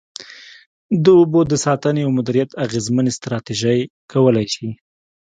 د 1.03 1.05
اوبو 1.19 1.39
د 1.51 1.53
ساتنې 1.65 2.01
او 2.03 2.11
مدیریت 2.17 2.49
اغیزمنې 2.65 3.11
ستراتیژۍ 3.17 3.79
کولای 4.11 4.47
شي. 4.53 4.69